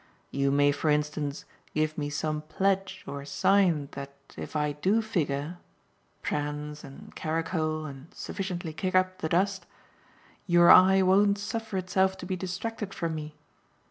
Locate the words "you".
0.31-0.49